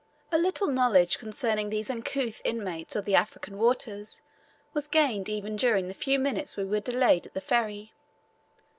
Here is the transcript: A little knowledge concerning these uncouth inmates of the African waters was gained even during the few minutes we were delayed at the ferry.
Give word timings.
A 0.31 0.37
little 0.39 0.65
knowledge 0.65 1.19
concerning 1.19 1.69
these 1.69 1.87
uncouth 1.91 2.41
inmates 2.43 2.95
of 2.95 3.05
the 3.05 3.13
African 3.13 3.59
waters 3.59 4.23
was 4.73 4.87
gained 4.87 5.29
even 5.29 5.55
during 5.55 5.89
the 5.89 5.93
few 5.93 6.17
minutes 6.17 6.57
we 6.57 6.65
were 6.65 6.79
delayed 6.79 7.27
at 7.27 7.35
the 7.35 7.39
ferry. 7.39 7.93